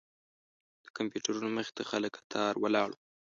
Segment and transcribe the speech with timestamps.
[0.83, 2.99] د کمپیوټرونو مخې ته خلک کتار ولاړ وو.